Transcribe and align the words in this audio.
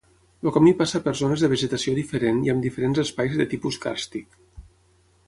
El 0.45 0.51
camí 0.53 0.71
passa 0.77 1.01
per 1.07 1.11
zones 1.19 1.43
de 1.45 1.49
vegetació 1.51 1.93
diferent 1.97 2.39
i 2.47 2.53
amb 2.55 2.65
diferents 2.69 3.03
espais 3.05 3.37
de 3.43 3.47
tipus 3.53 3.79
càrstic. 3.85 4.41